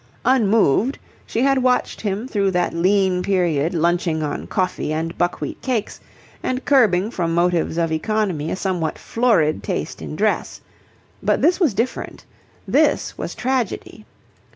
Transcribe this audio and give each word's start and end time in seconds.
Unmoved, 0.25 0.97
she 1.27 1.43
had 1.43 1.61
watched 1.61 2.01
him 2.01 2.27
through 2.27 2.49
that 2.49 2.73
lean 2.73 3.21
period 3.21 3.75
lunching 3.75 4.23
on 4.23 4.47
coffee 4.47 4.91
and 4.91 5.15
buckwheat 5.15 5.61
cakes, 5.61 5.99
and 6.41 6.65
curbing 6.65 7.11
from 7.11 7.35
motives 7.35 7.77
of 7.77 7.91
economy 7.91 8.49
a 8.49 8.55
somewhat 8.55 8.97
florid 8.97 9.61
taste 9.61 10.01
in 10.01 10.15
dress. 10.15 10.59
But 11.21 11.43
this 11.43 11.59
was 11.59 11.75
different. 11.75 12.25
This 12.67 13.15
was 13.15 13.35
tragedy. 13.35 14.03